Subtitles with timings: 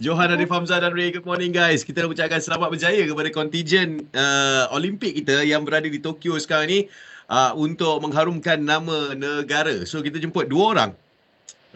[0.00, 1.84] Johan, Arif Hamzah dan Ray, good morning guys.
[1.84, 6.72] Kita nak ucapkan selamat berjaya kepada kontijen uh, Olimpik kita yang berada di Tokyo sekarang
[6.72, 6.80] ni
[7.28, 9.84] uh, untuk mengharumkan nama negara.
[9.84, 10.90] So kita jemput dua orang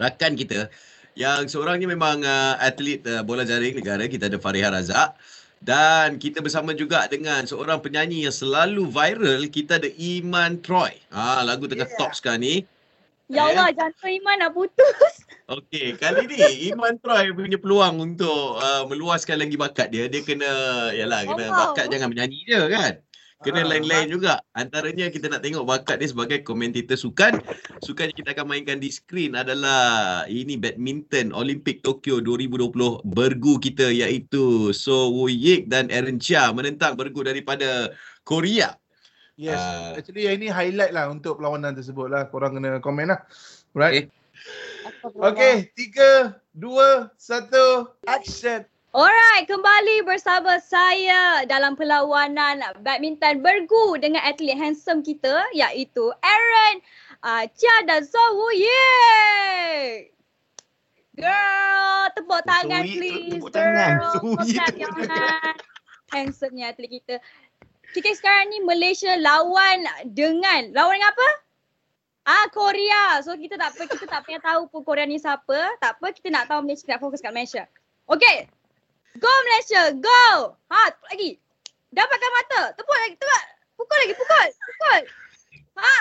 [0.01, 0.73] rakan kita
[1.13, 4.09] yang seorang ni memang uh, atlet uh, bola jaring negara.
[4.09, 5.13] Kita ada Fariha Razak.
[5.61, 9.45] Dan kita bersama juga dengan seorang penyanyi yang selalu viral.
[9.53, 10.97] Kita ada Iman Troy.
[11.13, 11.97] Ah, lagu tengah yeah.
[12.01, 12.55] top sekarang ni.
[13.25, 13.75] Ya Allah, eh?
[13.77, 15.13] jantung Iman nak putus.
[15.57, 20.05] Okey, kali ni Iman Troy punya peluang untuk uh, meluaskan lagi bakat dia.
[20.05, 20.49] Dia kena,
[20.93, 22.93] yalah, kena oh, bakat jangan menyanyi je kan.
[23.41, 24.45] Kena uh, lain-lain juga.
[24.53, 27.41] Antaranya kita nak tengok bakat dia sebagai komentator sukan.
[27.81, 33.89] Sukan yang kita akan mainkan di skrin adalah ini badminton Olimpik Tokyo 2020 bergu kita
[33.89, 37.89] iaitu So Woo Yik dan Aaron Chia menentang bergu daripada
[38.21, 38.77] Korea.
[39.35, 42.31] Yes, uh, actually yang ini highlight lah untuk perlawanan tersebut lah.
[42.31, 43.27] Korang kena komen lah.
[43.75, 44.07] Right?
[45.03, 48.63] Okay, okay tiga, dua, satu, action.
[48.95, 56.75] Alright, kembali bersama saya dalam perlawanan badminton bergu dengan atlet handsome kita iaitu Aaron
[57.19, 58.55] uh, Chia dan Zoe.
[58.55, 60.15] Yeay!
[61.19, 63.35] Girl, tepuk tangan please.
[63.35, 63.99] Tepuk tangan.
[63.99, 65.51] Girl,
[66.15, 67.19] handsome-nya atlet kita.
[67.95, 71.27] Kita sekarang ni Malaysia lawan dengan lawan dengan apa?
[72.27, 73.23] Ah Korea.
[73.23, 75.79] So kita tak apa kita tak payah tahu pun Korea ni siapa.
[75.79, 77.63] Tak apa kita nak tahu Malaysia nak fokus kat Malaysia.
[78.11, 78.51] Okay.
[79.15, 79.95] Go Malaysia.
[79.95, 80.59] Go.
[80.75, 81.39] Ha lagi.
[81.95, 82.61] Dapatkan mata.
[82.75, 83.15] Tepuk lagi.
[83.15, 83.43] Tepuk.
[83.79, 84.13] Pukul lagi.
[84.19, 84.47] Pukul.
[84.51, 85.01] Pukul.
[85.79, 85.99] Ha.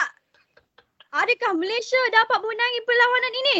[1.14, 3.58] Adakah Malaysia dapat menangi perlawanan ini?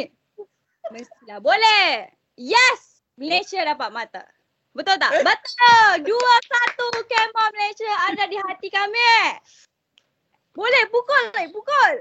[0.90, 2.10] Mestilah boleh.
[2.34, 2.98] Yes.
[3.14, 4.26] Malaysia dapat mata.
[4.74, 5.14] Betul tak?
[5.14, 5.22] Eh?
[5.22, 5.90] Betul.
[6.02, 9.14] Dua satu Kemah Malaysia ada di hati kami.
[10.50, 11.94] Boleh pukul lagi, pukul.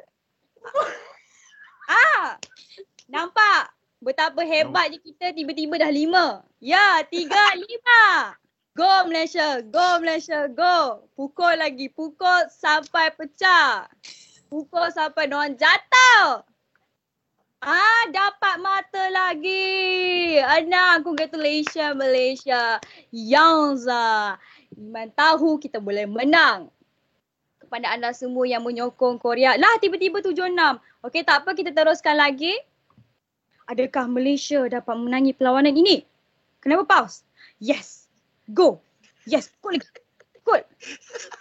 [1.90, 2.38] Ah.
[3.08, 3.73] Nampak
[4.04, 6.44] betapa hebatnya kita tiba-tiba dah lima.
[6.59, 8.36] Ya, tiga, lima.
[8.73, 11.06] Go Malaysia, go Malaysia, go.
[11.14, 13.86] Pukul lagi, pukul sampai pecah.
[14.50, 16.41] Pukul sampai non jatuh.
[17.64, 20.35] Ah, dapat mata lagi.
[20.41, 22.81] Ana, congratulations Malaysia.
[23.14, 24.35] Yangza.
[24.75, 26.68] Iman tahu kita boleh menang.
[27.62, 29.56] Kepada anda semua yang menyokong Korea.
[29.56, 30.81] Lah tiba-tiba 7-6.
[31.08, 32.52] Okey, tak apa kita teruskan lagi.
[33.63, 36.03] Adakah Malaysia dapat menangi perlawanan ini?
[36.59, 37.24] Kenapa pause?
[37.63, 38.12] Yes.
[38.51, 38.84] Go.
[39.24, 39.88] Yes, pukul lagi.
[40.44, 40.62] Pukul.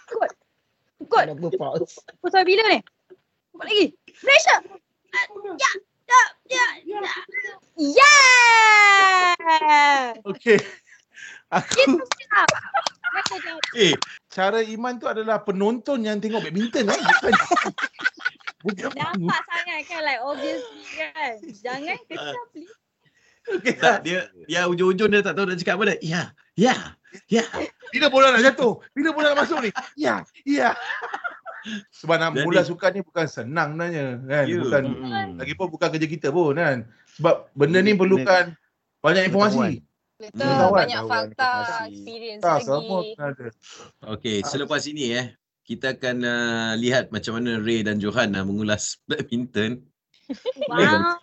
[0.07, 0.29] Pukul.
[1.03, 1.25] Pukul.
[1.35, 1.99] Kenapa pause?
[2.19, 2.79] Pukul sampai bila ni?
[3.51, 3.85] Pukul lagi.
[4.23, 4.55] Malaysia.
[5.59, 5.71] Ya.
[6.47, 7.01] Ya, ya.
[7.73, 10.13] Yeah!
[10.23, 10.59] Okay.
[11.53, 12.01] Aku...
[13.77, 13.93] eh,
[14.29, 16.97] cara Iman tu adalah penonton yang tengok badminton eh.
[16.97, 17.33] Bukan.
[18.63, 21.35] Bukan Nampak sangat kan like obviously kan.
[21.59, 22.71] Jangan kecap please.
[23.43, 25.97] Okay, tak, dia dia ujung-ujung dia tak tahu nak cakap apa dah.
[25.99, 26.95] Ya, ya,
[27.27, 27.43] ya.
[27.91, 28.79] Bila bola nak jatuh?
[28.95, 29.69] Bila bola nak masuk ni?
[29.99, 30.71] Ya, ya.
[31.91, 34.47] Sebab nak Jadi, mula sukan ni bukan senang nanya kan.
[34.47, 34.63] You.
[34.63, 35.43] Bukan mm.
[35.43, 36.87] lagi pun bukan kerja kita pun kan.
[37.19, 38.55] Sebab benda ni perlukan
[39.03, 39.83] banyak informasi.
[40.23, 41.51] Betul, banyak fakta,
[41.91, 43.11] experience tak, lagi.
[44.07, 48.95] Okay, selepas ini eh, kita akan uh, lihat macam mana Ray dan Johan uh, mengulas
[49.09, 49.83] badminton.
[50.67, 51.19] Wow,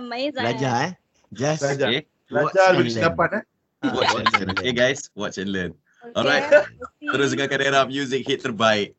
[0.00, 0.44] amazing.
[0.44, 0.92] Belajar eh.
[1.32, 1.88] Just Belajar.
[1.88, 2.02] Okay.
[2.28, 3.44] Belajar lebih dapat eh.
[3.80, 4.48] Watch and learn.
[4.60, 5.72] Okay guys, watch and learn.
[5.72, 6.16] Okay.
[6.16, 6.44] Alright.
[7.00, 8.96] Terus dengarkan era music hit terbaik.